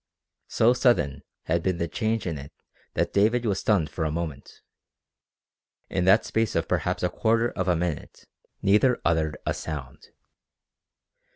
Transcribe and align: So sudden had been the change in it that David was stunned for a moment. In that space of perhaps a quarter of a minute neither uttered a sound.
So 0.47 0.73
sudden 0.73 1.21
had 1.43 1.61
been 1.61 1.77
the 1.77 1.87
change 1.87 2.25
in 2.25 2.39
it 2.39 2.51
that 2.95 3.13
David 3.13 3.45
was 3.45 3.59
stunned 3.59 3.91
for 3.91 4.03
a 4.03 4.09
moment. 4.09 4.51
In 5.91 6.05
that 6.05 6.25
space 6.25 6.55
of 6.55 6.67
perhaps 6.67 7.03
a 7.03 7.09
quarter 7.09 7.51
of 7.51 7.67
a 7.67 7.75
minute 7.75 8.25
neither 8.63 8.99
uttered 9.05 9.37
a 9.45 9.53
sound. 9.53 10.07